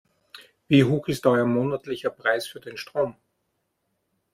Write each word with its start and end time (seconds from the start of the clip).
Wie 0.67 0.83
hoch 0.83 1.07
ist 1.09 1.27
euer 1.27 1.45
monatlicher 1.45 2.09
Preis 2.09 2.47
für 2.47 2.59
den 2.59 2.75
Strom? 2.75 3.15